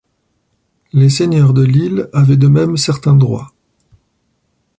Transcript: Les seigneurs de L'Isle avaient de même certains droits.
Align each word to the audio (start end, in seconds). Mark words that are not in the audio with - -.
Les 0.93 1.11
seigneurs 1.11 1.53
de 1.53 1.61
L'Isle 1.61 2.09
avaient 2.11 2.35
de 2.35 2.47
même 2.47 2.75
certains 2.75 3.13
droits. 3.15 3.53